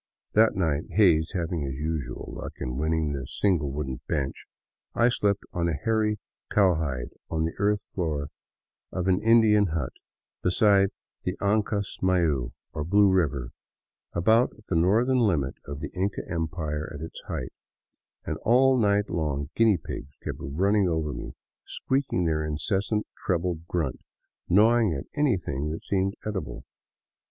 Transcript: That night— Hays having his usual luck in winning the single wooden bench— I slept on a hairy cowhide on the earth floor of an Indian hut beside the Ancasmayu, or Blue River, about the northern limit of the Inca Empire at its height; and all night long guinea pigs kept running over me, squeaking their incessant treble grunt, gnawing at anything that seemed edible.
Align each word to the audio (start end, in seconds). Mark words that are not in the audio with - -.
That 0.33 0.55
night— 0.55 0.85
Hays 0.97 1.29
having 1.35 1.61
his 1.61 1.75
usual 1.75 2.33
luck 2.35 2.53
in 2.57 2.75
winning 2.75 3.13
the 3.13 3.27
single 3.27 3.71
wooden 3.71 4.01
bench— 4.07 4.47
I 5.05 5.09
slept 5.09 5.43
on 5.53 5.69
a 5.69 5.75
hairy 5.75 6.17
cowhide 6.49 7.11
on 7.29 7.45
the 7.45 7.53
earth 7.59 7.83
floor 7.93 8.29
of 8.91 9.07
an 9.07 9.21
Indian 9.21 9.67
hut 9.67 9.93
beside 10.41 10.89
the 11.23 11.37
Ancasmayu, 11.39 12.51
or 12.73 12.83
Blue 12.83 13.11
River, 13.11 13.51
about 14.11 14.49
the 14.69 14.75
northern 14.75 15.19
limit 15.19 15.53
of 15.67 15.81
the 15.81 15.91
Inca 15.93 16.23
Empire 16.27 16.91
at 16.95 17.01
its 17.05 17.21
height; 17.27 17.53
and 18.25 18.37
all 18.37 18.79
night 18.79 19.07
long 19.07 19.51
guinea 19.53 19.77
pigs 19.77 20.15
kept 20.23 20.39
running 20.39 20.89
over 20.89 21.13
me, 21.13 21.33
squeaking 21.63 22.25
their 22.25 22.43
incessant 22.43 23.05
treble 23.23 23.59
grunt, 23.67 24.01
gnawing 24.49 24.95
at 24.95 25.05
anything 25.13 25.69
that 25.69 25.83
seemed 25.85 26.15
edible. 26.25 26.65